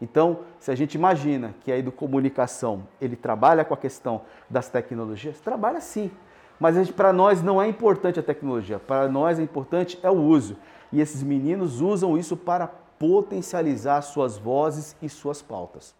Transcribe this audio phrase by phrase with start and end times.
[0.00, 5.40] Então, se a gente imagina que a educomunicação ele trabalha com a questão das tecnologias,
[5.40, 6.10] trabalha sim.
[6.58, 10.56] Mas para nós não é importante a tecnologia, para nós é importante é o uso.
[10.92, 15.94] E esses meninos usam isso para potencializar suas vozes e suas pautas.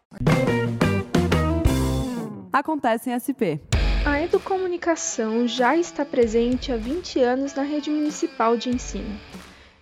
[2.53, 3.63] Acontece em SP.
[4.05, 9.19] A educomunicação já está presente há 20 anos na rede municipal de ensino.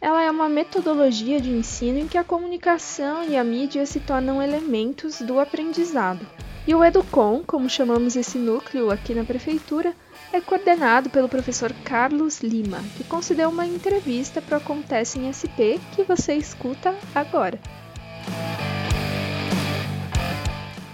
[0.00, 4.40] Ela é uma metodologia de ensino em que a comunicação e a mídia se tornam
[4.40, 6.24] elementos do aprendizado.
[6.66, 9.92] E o Educom, como chamamos esse núcleo aqui na prefeitura,
[10.32, 15.80] é coordenado pelo professor Carlos Lima, que concedeu uma entrevista para o Acontece em SP
[15.96, 17.58] que você escuta agora.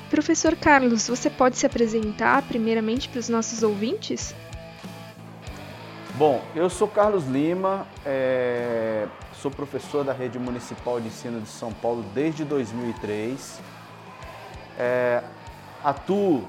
[0.08, 4.34] Professor Carlos, você pode se apresentar primeiramente para os nossos ouvintes?
[6.16, 11.72] Bom, eu sou Carlos Lima, é, sou professor da Rede Municipal de Ensino de São
[11.72, 13.60] Paulo desde 2003.
[14.78, 15.24] É,
[15.82, 16.46] atuo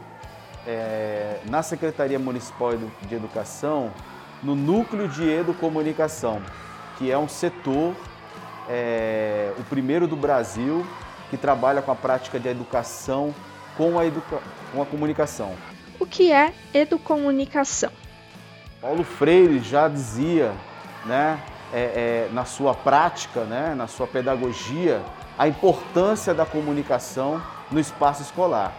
[0.68, 3.92] é, na Secretaria Municipal de Educação
[4.44, 6.44] no núcleo de educomunicação,
[7.00, 7.96] que é um setor,
[9.58, 10.86] o primeiro do Brasil,
[11.32, 13.34] que trabalha com a prática de educação
[13.76, 14.40] com a, educa
[14.72, 15.56] com a comunicação.
[16.00, 17.92] O que é educomunicação?
[18.86, 20.54] Paulo Freire já dizia,
[21.08, 21.40] né,
[21.74, 25.02] é, é, na sua prática, né, na sua pedagogia,
[25.40, 27.42] a importância da comunicação
[27.72, 28.76] no espaço escolar.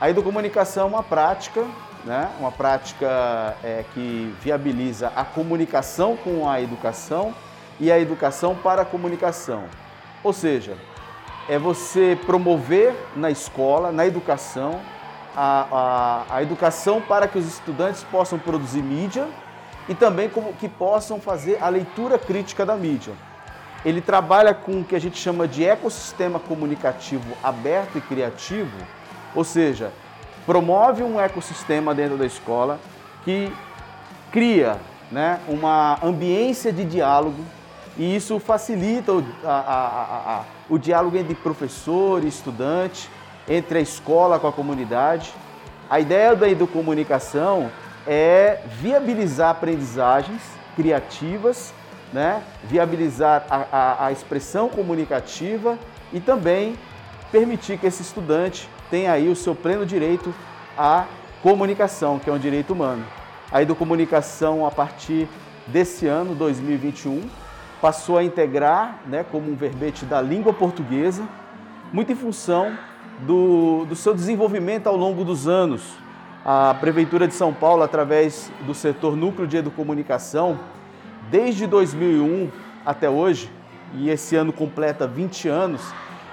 [0.00, 1.62] A educomunicação é uma prática,
[2.06, 7.34] né, uma prática é, que viabiliza a comunicação com a educação
[7.78, 9.64] e a educação para a comunicação.
[10.24, 10.74] Ou seja,
[11.50, 14.80] é você promover na escola, na educação,
[15.36, 19.28] a, a, a educação para que os estudantes possam produzir mídia
[19.88, 23.12] e também como que possam fazer a leitura crítica da mídia.
[23.84, 28.76] Ele trabalha com o que a gente chama de ecossistema comunicativo aberto e criativo,
[29.34, 29.90] ou seja,
[30.44, 32.78] promove um ecossistema dentro da escola
[33.24, 33.52] que
[34.30, 34.78] cria
[35.10, 37.42] né, uma ambiência de diálogo
[37.98, 43.10] e isso facilita o, a, a, a, o diálogo entre professor e estudante,
[43.48, 45.34] entre a escola com a comunidade.
[45.88, 47.70] A ideia da educomunicação
[48.06, 50.40] é viabilizar aprendizagens
[50.76, 51.72] criativas,
[52.12, 52.42] né?
[52.64, 55.78] viabilizar a, a, a expressão comunicativa
[56.12, 56.76] e também
[57.30, 60.34] permitir que esse estudante tenha aí o seu pleno direito
[60.76, 61.06] à
[61.42, 63.04] comunicação, que é um direito humano.
[63.52, 65.28] A educomunicação, a partir
[65.66, 67.28] desse ano, 2021,
[67.80, 71.26] passou a integrar né, como um verbete da língua portuguesa,
[71.92, 72.76] muito em função
[73.20, 75.82] do, do seu desenvolvimento ao longo dos anos,
[76.44, 80.58] a Prefeitura de São Paulo, através do setor Núcleo de Educomunicação,
[81.30, 82.50] desde 2001
[82.84, 83.50] até hoje,
[83.94, 85.82] e esse ano completa 20 anos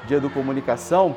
[0.08, 1.16] de educomunicação,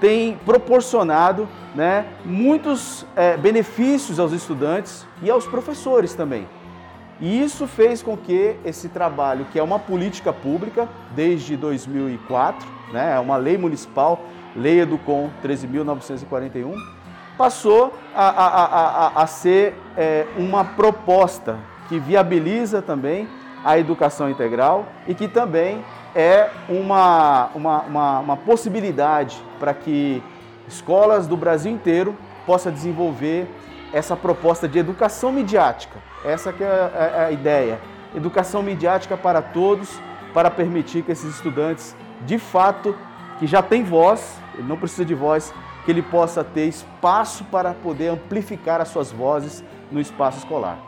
[0.00, 6.48] tem proporcionado né, muitos é, benefícios aos estudantes e aos professores também.
[7.20, 13.14] E isso fez com que esse trabalho, que é uma política pública desde 2004, né,
[13.14, 14.20] é uma lei municipal,
[14.56, 16.74] Lei Educom 13.941,
[17.36, 18.64] passou a, a,
[19.06, 21.58] a, a ser é, uma proposta
[21.88, 23.28] que viabiliza também
[23.64, 25.84] a educação integral e que também
[26.14, 30.22] é uma, uma, uma, uma possibilidade para que
[30.68, 33.48] escolas do Brasil inteiro possam desenvolver
[33.92, 35.98] essa proposta de educação midiática.
[36.24, 37.80] Essa que é a, é a ideia.
[38.14, 40.00] Educação midiática para todos,
[40.32, 41.96] para permitir que esses estudantes,
[42.26, 42.96] de fato,
[43.38, 45.52] que já têm voz, não precisa de voz,
[45.84, 50.78] que ele possa ter espaço para poder amplificar as suas vozes no espaço escolar.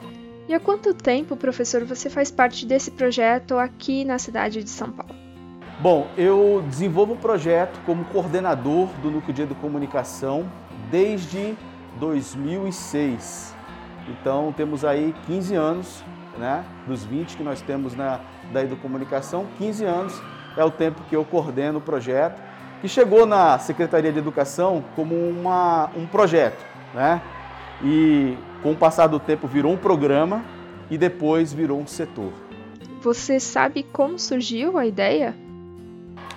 [0.48, 4.90] E há quanto tempo, professor, você faz parte desse projeto aqui na cidade de São
[4.90, 5.14] Paulo?
[5.80, 10.50] Bom, eu desenvolvo o projeto como coordenador do Núcleo de Educomunicação
[10.90, 11.54] desde
[11.98, 13.54] 2006.
[14.08, 16.04] Então temos aí 15 anos,
[16.38, 16.64] né?
[16.86, 18.20] Dos 20 que nós temos na
[18.52, 20.22] da Educomunicação, 15 anos
[20.56, 22.40] é o tempo que eu coordeno o projeto
[22.80, 26.64] que chegou na Secretaria de Educação como uma, um projeto,
[26.94, 27.20] né?
[27.82, 30.44] E com o passar do tempo virou um programa
[30.90, 32.32] e depois virou um setor.
[33.02, 35.34] Você sabe como surgiu a ideia?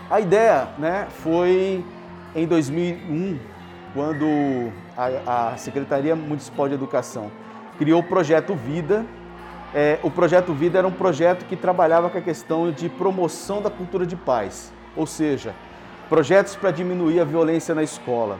[0.09, 1.83] A ideia, né, foi
[2.36, 3.39] em 2001,
[3.94, 7.31] quando a, a Secretaria Municipal de Educação
[7.77, 9.06] criou o projeto Vida.
[9.74, 13.69] É, o projeto Vida era um projeto que trabalhava com a questão de promoção da
[13.69, 15.53] cultura de paz, ou seja,
[16.09, 18.39] projetos para diminuir a violência na escola.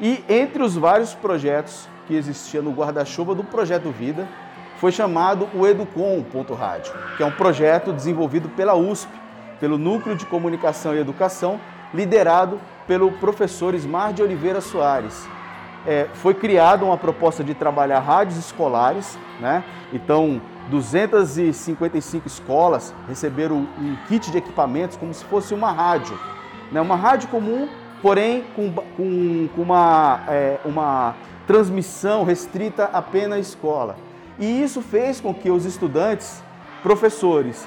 [0.00, 4.28] E entre os vários projetos que existiam no guarda-chuva do Projeto Vida,
[4.76, 9.10] foi chamado o Educom.rádio, que é um projeto desenvolvido pela USP,
[9.58, 11.58] pelo Núcleo de Comunicação e Educação,
[11.92, 15.26] liderado pelo professor Ismar de Oliveira Soares.
[15.86, 19.64] É, foi criada uma proposta de trabalhar rádios escolares, né?
[19.92, 20.40] Então,
[20.70, 26.18] 255 escolas receberam um kit de equipamentos como se fosse uma rádio.
[26.70, 26.80] Né?
[26.80, 27.68] Uma rádio comum,
[28.00, 31.14] porém com, com, com uma, é, uma
[31.46, 33.96] transmissão restrita apenas à escola.
[34.38, 36.42] E isso fez com que os estudantes,
[36.82, 37.66] professores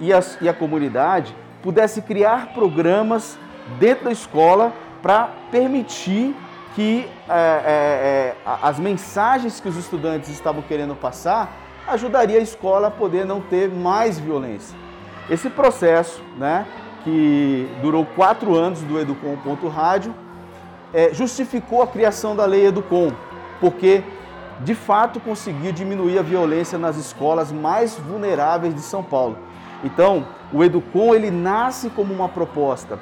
[0.00, 3.38] e, as, e a comunidade pudessem criar programas
[3.78, 4.72] dentro da escola
[5.02, 6.34] para permitir
[6.74, 11.52] que é, é, é as mensagens que os estudantes estavam querendo passar
[11.86, 14.76] ajudaria a escola a poder não ter mais violência.
[15.28, 16.66] Esse processo, né,
[17.04, 20.14] que durou quatro anos do Educom.rádio,
[20.92, 23.12] é, justificou a criação da lei Educom,
[23.60, 24.02] porque
[24.60, 29.38] de fato conseguiu diminuir a violência nas escolas mais vulneráveis de São Paulo.
[29.82, 32.98] Então, o Educom ele nasce como uma proposta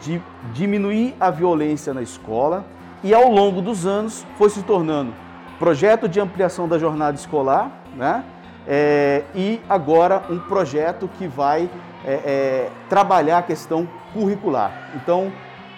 [0.00, 0.20] de
[0.52, 2.64] diminuir a violência na escola
[3.02, 5.12] e ao longo dos anos foi se tornando
[5.58, 8.24] projeto de ampliação da jornada escolar, né?
[8.66, 11.68] É, e agora um projeto que vai
[12.04, 14.90] é, é, trabalhar a questão curricular.
[14.94, 15.32] Então,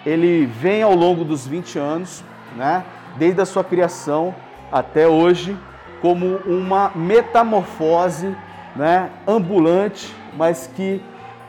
[0.05, 2.23] ele vem ao longo dos 20 anos,
[2.55, 2.83] né?
[3.17, 4.33] Desde a sua criação
[4.71, 5.57] até hoje,
[6.01, 8.35] como uma metamorfose,
[8.75, 9.09] né?
[9.27, 11.01] Ambulante, mas que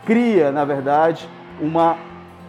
[0.07, 1.29] cria, na verdade,
[1.61, 1.97] uma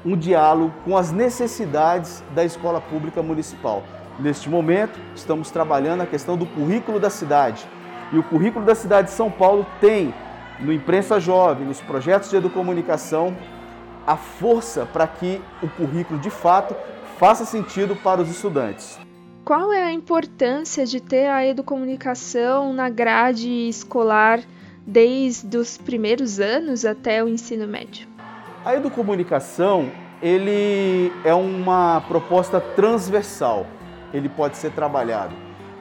[0.06, 3.84] um diálogo com as necessidades da escola pública municipal.
[4.18, 7.68] Neste momento, estamos trabalhando a questão do currículo da cidade.
[8.12, 10.14] E o currículo da cidade de São Paulo tem,
[10.60, 13.36] no Imprensa Jovem, nos projetos de educomunicação,
[14.06, 16.76] a força para que o currículo de fato
[17.18, 19.00] faça sentido para os estudantes.
[19.46, 24.40] Qual é a importância de ter a educomunicação na grade escolar
[24.86, 28.08] desde os primeiros anos até o ensino médio?
[28.66, 29.90] A educomunicação,
[30.22, 33.66] ele é uma proposta transversal.
[34.14, 35.36] Ele pode ser trabalhado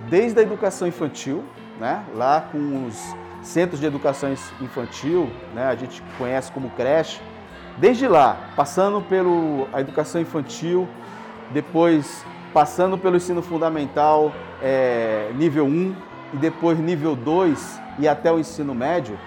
[0.09, 1.45] desde a educação infantil,
[1.81, 2.05] né?
[2.15, 3.15] lá com os
[3.49, 4.31] centros de educação
[4.61, 5.67] infantil, né?
[5.67, 7.21] a gente conhece como creche,
[7.79, 10.87] desde lá, passando pela educação infantil,
[11.50, 15.97] depois passando pelo ensino fundamental é, nível 1
[16.35, 19.19] e depois nível 2 e até o ensino médio,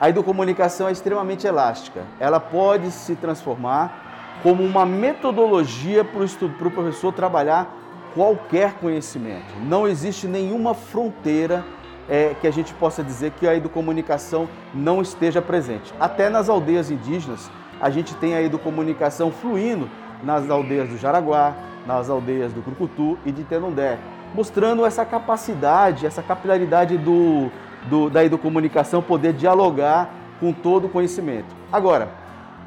[0.00, 2.02] a educomunicação é extremamente elástica.
[2.18, 6.24] Ela pode se transformar como uma metodologia para
[6.66, 7.76] o professor trabalhar
[8.14, 9.54] qualquer conhecimento.
[9.62, 11.64] Não existe nenhuma fronteira
[12.10, 15.94] é, que a gente possa dizer que a educomunicação não esteja presente.
[16.00, 17.48] Até nas aldeias indígenas,
[17.80, 19.88] a gente tem a educomunicação fluindo
[20.22, 21.54] nas aldeias do Jaraguá,
[21.86, 23.96] nas aldeias do Crucutu e de Tenundé,
[24.34, 27.50] mostrando essa capacidade, essa capilaridade do,
[27.88, 30.10] do, da educomunicação poder dialogar
[30.40, 31.54] com todo o conhecimento.
[31.72, 32.08] Agora,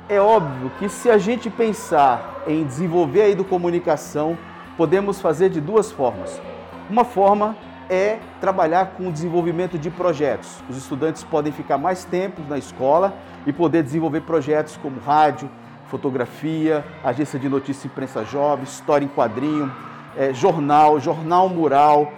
[0.08, 4.38] é óbvio que se a gente pensar em desenvolver a educomunicação,
[4.78, 6.42] podemos fazer de duas formas.
[6.90, 7.56] Uma forma
[7.94, 10.62] é trabalhar com o desenvolvimento de projetos.
[10.70, 13.14] Os estudantes podem ficar mais tempo na escola
[13.46, 15.50] e poder desenvolver projetos como rádio,
[15.88, 19.72] fotografia, agência de notícia imprensa jovem, história em quadrinho,
[20.18, 22.12] é, jornal, jornal mural,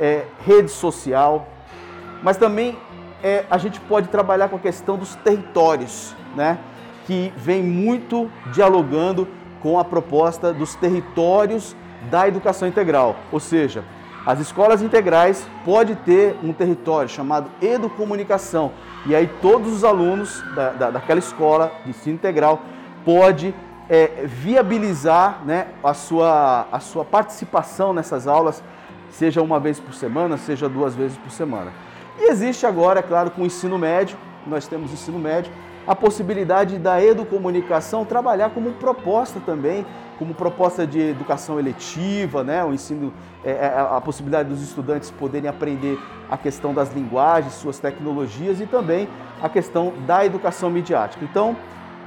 [0.00, 1.46] é, rede social
[2.22, 2.76] mas também
[3.22, 6.58] é, a gente pode trabalhar com a questão dos territórios, né?
[7.06, 9.26] que vem muito dialogando
[9.62, 11.74] com a proposta dos territórios
[12.10, 13.16] da educação integral.
[13.32, 13.82] Ou seja,
[14.26, 18.72] as escolas integrais podem ter um território chamado educomunicação,
[19.06, 22.60] e aí todos os alunos da, da, daquela escola de ensino integral
[23.04, 23.54] pode
[23.88, 28.62] é, viabilizar né, a, sua, a sua participação nessas aulas,
[29.10, 31.72] seja uma vez por semana, seja duas vezes por semana.
[32.18, 35.52] E existe agora, é claro, com o ensino médio, nós temos ensino médio,
[35.88, 39.86] a possibilidade da educomunicação trabalhar como proposta também,
[40.18, 42.62] como proposta de educação eletiva, né?
[42.62, 43.10] o ensino,
[43.42, 45.98] é, é, a possibilidade dos estudantes poderem aprender
[46.30, 49.08] a questão das linguagens, suas tecnologias e também
[49.40, 51.24] a questão da educação midiática.
[51.24, 51.56] Então,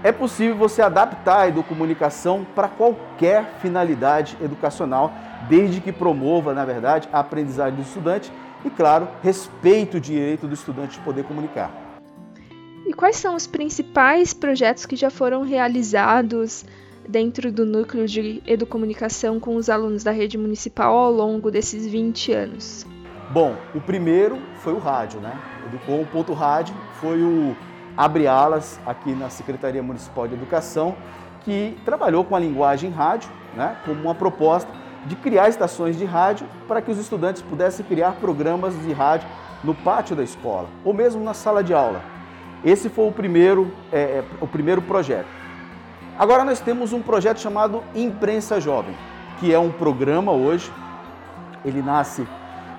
[0.03, 5.11] é possível você adaptar a educomunicação para qualquer finalidade educacional,
[5.49, 8.31] desde que promova, na verdade, a aprendizagem do estudante
[8.63, 11.80] e, claro, respeito o direito do estudante de poder comunicar.
[12.91, 16.65] E quais são os principais projetos que já foram realizados
[17.07, 22.33] dentro do núcleo de educomunicação com os alunos da rede municipal ao longo desses 20
[22.33, 22.85] anos?
[23.29, 25.39] Bom, o primeiro foi o rádio, né?
[25.67, 27.55] Educom.rádio foi o
[27.95, 30.93] abre alas aqui na Secretaria Municipal de Educação,
[31.45, 34.69] que trabalhou com a linguagem rádio, né, como uma proposta
[35.05, 39.29] de criar estações de rádio para que os estudantes pudessem criar programas de rádio
[39.63, 42.10] no pátio da escola ou mesmo na sala de aula.
[42.63, 45.27] Esse foi o primeiro, é, é o primeiro projeto.
[46.17, 48.95] Agora nós temos um projeto chamado Imprensa Jovem,
[49.39, 50.71] que é um programa hoje,
[51.65, 52.27] ele nasce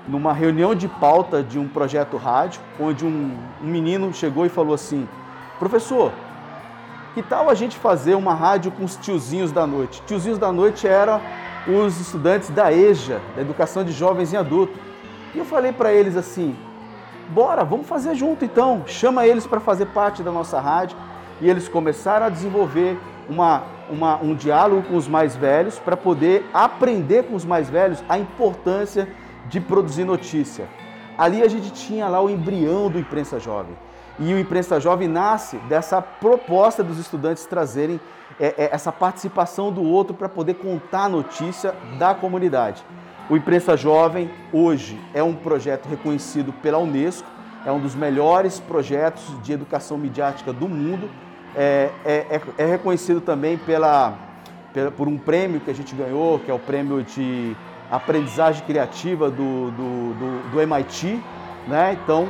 [0.07, 4.73] numa reunião de pauta de um projeto rádio, onde um, um menino chegou e falou
[4.73, 5.07] assim:
[5.59, 6.11] professor,
[7.13, 10.01] que tal a gente fazer uma rádio com os tiozinhos da noite?
[10.05, 11.21] Tiozinhos da noite eram
[11.67, 14.75] os estudantes da EJA, da Educação de Jovens e Adultos.
[15.33, 16.55] E eu falei para eles assim:
[17.29, 18.83] bora, vamos fazer junto então.
[18.87, 20.97] Chama eles para fazer parte da nossa rádio.
[21.41, 22.97] E eles começaram a desenvolver
[23.29, 28.03] uma, uma, um diálogo com os mais velhos para poder aprender com os mais velhos
[28.07, 29.07] a importância
[29.47, 30.67] de produzir notícia.
[31.17, 33.75] Ali a gente tinha lá o embrião do Imprensa Jovem.
[34.19, 37.99] E o Imprensa Jovem nasce dessa proposta dos estudantes trazerem
[38.39, 42.83] é, é, essa participação do outro para poder contar a notícia da comunidade.
[43.29, 47.27] O Imprensa Jovem, hoje, é um projeto reconhecido pela Unesco,
[47.65, 51.09] é um dos melhores projetos de educação midiática do mundo,
[51.55, 54.13] é, é, é, é reconhecido também pela,
[54.73, 57.55] pela, por um prêmio que a gente ganhou, que é o prêmio de
[57.89, 61.23] aprendizagem criativa do, do, do, do MIT.
[61.65, 61.97] Né?
[62.03, 62.27] Então,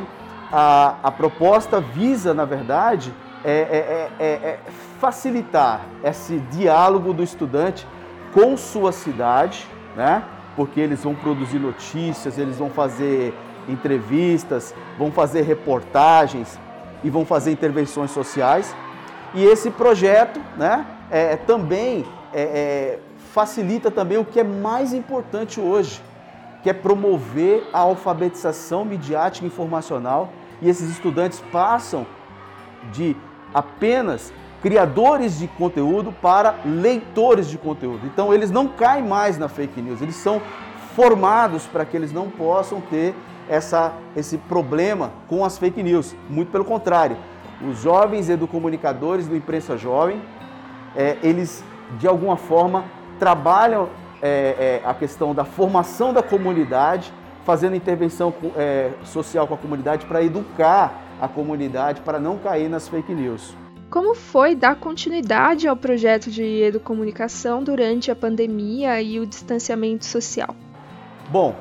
[0.52, 3.12] a, a proposta visa, na verdade,
[3.44, 4.60] é, é, é, é,
[5.00, 7.88] facilitar esse diálogo do estudante
[8.32, 10.24] com sua cidade, né?
[10.56, 13.34] Porque eles vão produzir notícias, eles vão fazer
[13.68, 16.60] entrevistas, vão fazer reportagens
[17.04, 18.76] e vão fazer intervenções sociais.
[19.34, 23.00] E esse projeto né, é, também é, é,
[23.32, 26.02] facilita também o que é mais importante hoje,
[26.62, 30.32] que é promover a alfabetização midiática e informacional.
[30.62, 32.06] E esses estudantes passam
[32.92, 33.16] de
[33.54, 34.32] apenas
[34.64, 38.08] criadores de conteúdo para leitores de conteúdo.
[38.08, 40.42] Então eles não caem mais na fake news, eles são
[40.96, 43.14] formados para que eles não possam ter
[43.50, 46.16] essa, esse problema com as fake news.
[46.30, 47.18] Muito pelo contrário,
[47.70, 50.22] os jovens educomunicadores do Imprensa Jovem,
[50.96, 51.62] é, eles
[52.00, 52.86] de alguma forma
[53.20, 53.90] trabalham
[54.22, 60.06] é, é, a questão da formação da comunidade, fazendo intervenção é, social com a comunidade
[60.06, 63.54] para educar a comunidade para não cair nas fake news.
[63.94, 70.56] Como foi dar continuidade ao projeto de educomunicação durante a pandemia e o distanciamento social?
[71.30, 71.56] Bom,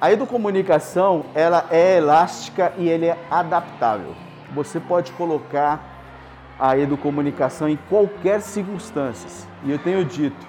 [0.00, 4.14] a educomunicação ela é elástica e ele é adaptável.
[4.54, 5.82] Você pode colocar
[6.60, 9.28] a educomunicação em qualquer circunstância.
[9.64, 10.46] E eu tenho dito,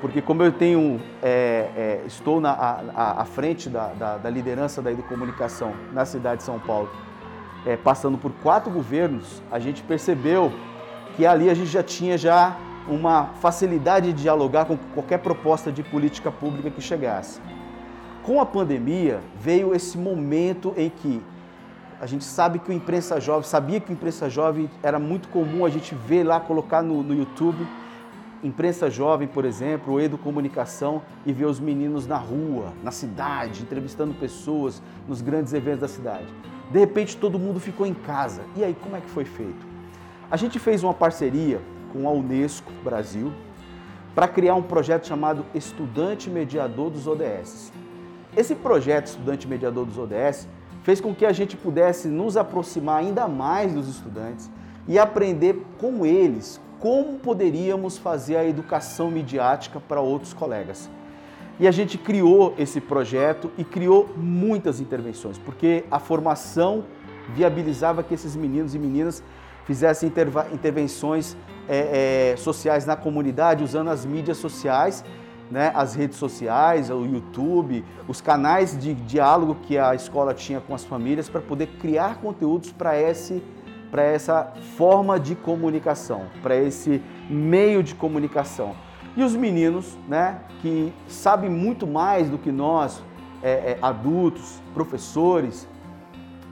[0.00, 4.80] porque como eu tenho, é, é, estou na, a, à frente da, da, da, liderança
[4.80, 6.88] da educomunicação na cidade de São Paulo
[7.66, 10.52] é, passando por quatro governos, a gente percebeu
[11.16, 12.56] que ali a gente já tinha já
[12.88, 17.40] uma facilidade de dialogar com qualquer proposta de política pública que chegasse.
[18.22, 21.22] Com a pandemia veio esse momento em que
[22.00, 25.64] a gente sabe que o imprensa jovem, sabia que o imprensa jovem era muito comum
[25.64, 27.66] a gente ver lá, colocar no, no YouTube,
[28.44, 34.12] imprensa jovem, por exemplo, ou educomunicação, e ver os meninos na rua, na cidade, entrevistando
[34.14, 36.26] pessoas nos grandes eventos da cidade.
[36.70, 38.42] De repente todo mundo ficou em casa.
[38.54, 39.66] E aí, como é que foi feito?
[40.30, 41.60] A gente fez uma parceria
[41.92, 43.32] com a Unesco Brasil
[44.14, 47.72] para criar um projeto chamado Estudante Mediador dos ODS.
[48.36, 50.48] Esse projeto Estudante Mediador dos ODS
[50.82, 54.50] fez com que a gente pudesse nos aproximar ainda mais dos estudantes
[54.86, 60.90] e aprender com eles como poderíamos fazer a educação midiática para outros colegas.
[61.58, 66.84] E a gente criou esse projeto e criou muitas intervenções, porque a formação
[67.32, 69.22] viabilizava que esses meninos e meninas
[69.64, 70.12] fizessem
[70.52, 71.36] intervenções
[71.68, 75.04] é, é, sociais na comunidade, usando as mídias sociais,
[75.50, 80.74] né, as redes sociais, o YouTube, os canais de diálogo que a escola tinha com
[80.74, 83.42] as famílias para poder criar conteúdos para esse
[83.94, 88.74] para essa forma de comunicação, para esse meio de comunicação.
[89.16, 93.04] E os meninos, né, que sabem muito mais do que nós,
[93.40, 95.68] é, é, adultos, professores,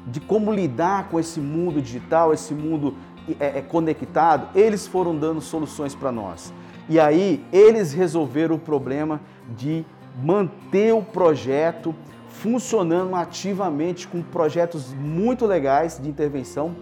[0.07, 2.95] de como lidar com esse mundo digital, esse mundo
[3.41, 6.55] é, é conectado, eles foram dando soluções para nós.
[6.89, 9.21] E aí eles resolveram o problema
[9.57, 9.85] de
[10.23, 11.93] manter o projeto
[12.29, 16.77] funcionando ativamente com projetos muito legais de intervenção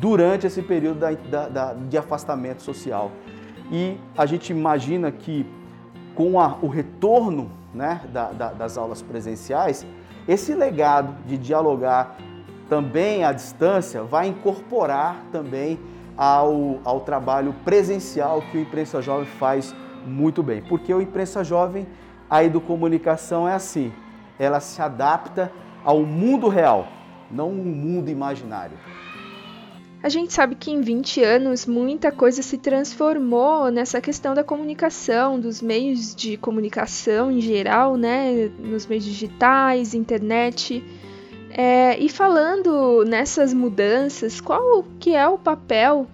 [0.00, 3.10] durante esse período da, da, da, de afastamento social.
[3.70, 5.46] E a gente imagina que
[6.14, 9.86] com a, o retorno né, da, da, das aulas presenciais,
[10.26, 12.16] esse legado de dialogar
[12.68, 15.78] também à distância vai incorporar também
[16.16, 19.74] ao, ao trabalho presencial que o Imprensa Jovem faz
[20.06, 20.62] muito bem.
[20.62, 21.86] Porque o Imprensa Jovem,
[22.28, 23.92] a educomunicação é assim,
[24.38, 25.52] ela se adapta
[25.84, 26.88] ao mundo real,
[27.30, 28.76] não um mundo imaginário.
[30.06, 35.40] A gente sabe que em 20 anos muita coisa se transformou nessa questão da comunicação,
[35.40, 38.48] dos meios de comunicação em geral, né?
[38.56, 40.80] Nos meios digitais, internet.
[41.50, 46.06] É, e falando nessas mudanças, qual que é o papel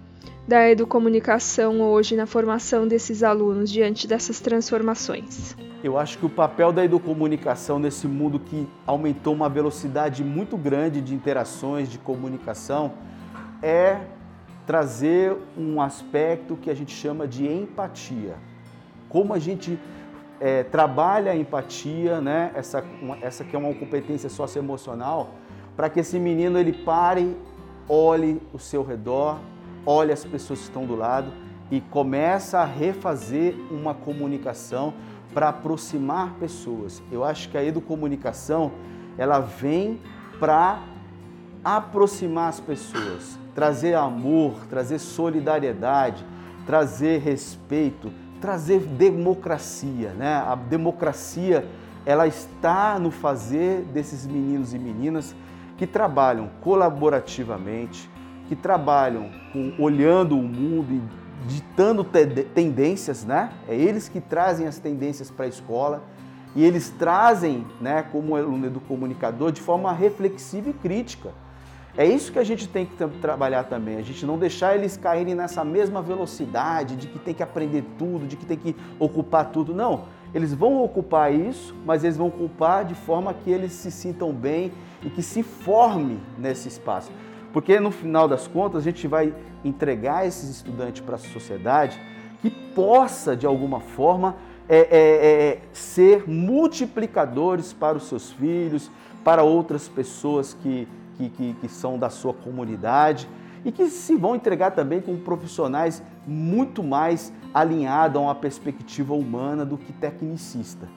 [0.47, 5.55] da educomunicação hoje na formação desses alunos diante dessas transformações?
[5.83, 10.99] Eu acho que o papel da educomunicação nesse mundo que aumentou uma velocidade muito grande
[10.99, 12.93] de interações, de comunicação,
[13.63, 14.01] é
[14.67, 18.35] trazer um aspecto que a gente chama de empatia.
[19.09, 19.79] Como a gente
[20.39, 22.51] é, trabalha a empatia, né?
[22.53, 22.83] essa,
[23.21, 25.31] essa que é uma competência socioemocional,
[25.75, 27.35] para que esse menino ele pare,
[27.87, 29.39] olhe o seu redor,
[29.85, 31.31] olhe as pessoas que estão do lado
[31.71, 34.93] e começa a refazer uma comunicação
[35.33, 37.01] para aproximar pessoas.
[37.11, 38.71] Eu acho que a educomunicação
[39.17, 39.99] ela vem
[40.39, 40.83] para
[41.63, 46.25] aproximar as pessoas, trazer amor, trazer solidariedade,
[46.65, 50.35] trazer respeito, trazer democracia, né?
[50.35, 51.65] A democracia
[52.05, 55.35] ela está no fazer desses meninos e meninas
[55.77, 58.09] que trabalham colaborativamente,
[58.47, 61.01] que trabalham com, olhando o mundo e
[61.47, 63.51] ditando tendências, né?
[63.67, 66.03] É eles que trazem as tendências para a escola
[66.55, 71.31] e eles trazem, né, como aluno do comunicador, de forma reflexiva e crítica.
[71.95, 75.35] É isso que a gente tem que trabalhar também, a gente não deixar eles caírem
[75.35, 79.75] nessa mesma velocidade de que tem que aprender tudo, de que tem que ocupar tudo.
[79.75, 84.33] Não, eles vão ocupar isso, mas eles vão ocupar de forma que eles se sintam
[84.33, 84.71] bem
[85.03, 87.11] e que se forme nesse espaço.
[87.51, 89.31] Porque no final das contas a gente vai
[89.63, 92.01] entregar esses estudantes para a sociedade
[92.41, 94.35] que possa, de alguma forma,
[94.67, 98.89] é, é, é, ser multiplicadores para os seus filhos,
[99.23, 100.87] para outras pessoas que
[101.29, 103.27] que, que, que são da sua comunidade
[103.65, 109.65] e que se vão entregar também com profissionais muito mais alinhados a uma perspectiva humana
[109.65, 110.87] do que tecnicista.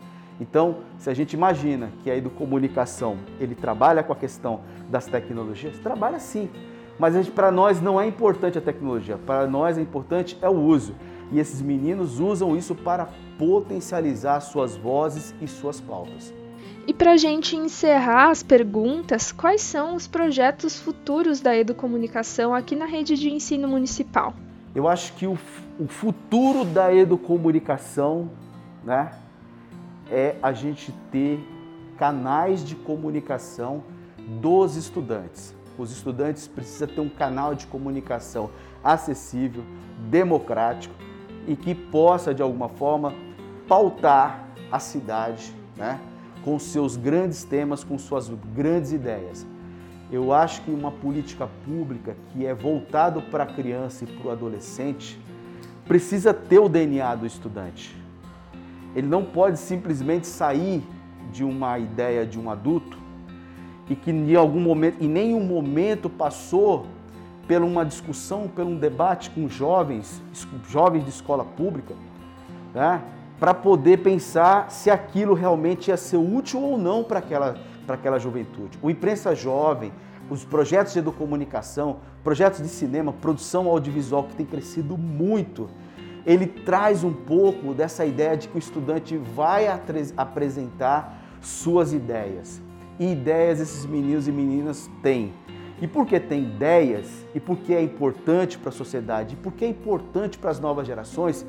[0.40, 5.78] Então, se a gente imagina que a educomunicação ele trabalha com a questão das tecnologias,
[5.78, 6.50] trabalha sim,
[6.98, 10.94] mas para nós não é importante a tecnologia, para nós é importante é o uso.
[11.32, 16.32] E esses meninos usam isso para potencializar suas vozes e suas pautas.
[16.86, 22.76] E para a gente encerrar as perguntas, quais são os projetos futuros da educomunicação aqui
[22.76, 24.34] na rede de ensino municipal?
[24.74, 25.36] Eu acho que o,
[25.80, 28.30] o futuro da educomunicação
[28.84, 29.12] né,
[30.08, 31.40] é a gente ter
[31.98, 33.82] canais de comunicação
[34.40, 35.54] dos estudantes.
[35.76, 38.50] Os estudantes precisam ter um canal de comunicação
[38.84, 39.64] acessível,
[40.08, 40.94] democrático
[41.48, 43.12] e que possa, de alguma forma,
[43.66, 46.00] pautar a cidade, né?
[46.46, 49.44] Com seus grandes temas, com suas grandes ideias.
[50.12, 54.30] Eu acho que uma política pública que é voltado para a criança e para o
[54.30, 55.18] adolescente
[55.88, 58.00] precisa ter o DNA do estudante.
[58.94, 60.84] Ele não pode simplesmente sair
[61.32, 62.96] de uma ideia de um adulto
[63.90, 66.86] e que em algum momento, em nenhum momento passou
[67.48, 70.22] por uma discussão, por um debate com jovens,
[70.68, 71.94] jovens de escola pública,
[72.72, 73.02] né?
[73.38, 78.78] Para poder pensar se aquilo realmente ia ser útil ou não para aquela, aquela juventude.
[78.82, 79.92] O Imprensa Jovem,
[80.30, 85.68] os projetos de educomunicação, projetos de cinema, produção audiovisual que tem crescido muito,
[86.24, 89.66] ele traz um pouco dessa ideia de que o estudante vai
[90.16, 92.60] apresentar suas ideias.
[92.98, 95.32] E ideias esses meninos e meninas têm.
[95.80, 100.38] E porque tem ideias, e porque é importante para a sociedade, e porque é importante
[100.38, 101.46] para as novas gerações,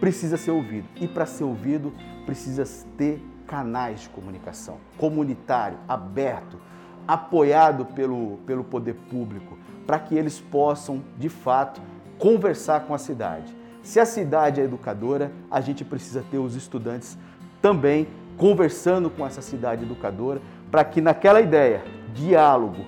[0.00, 0.88] precisa ser ouvido.
[0.96, 1.92] E para ser ouvido,
[2.24, 2.64] precisa
[2.96, 6.58] ter canais de comunicação, comunitário, aberto,
[7.06, 11.80] apoiado pelo, pelo poder público, para que eles possam, de fato,
[12.18, 13.54] conversar com a cidade.
[13.82, 17.18] Se a cidade é educadora, a gente precisa ter os estudantes
[17.60, 21.82] também conversando com essa cidade educadora, para que naquela ideia,
[22.14, 22.86] diálogo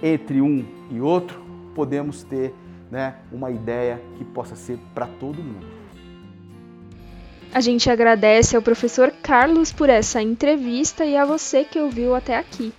[0.00, 1.42] entre um e outro,
[1.74, 2.54] podemos ter
[2.90, 5.73] né, uma ideia que possa ser para todo mundo.
[7.54, 12.36] A gente agradece ao professor Carlos por essa entrevista e a você que ouviu até
[12.36, 12.72] aqui.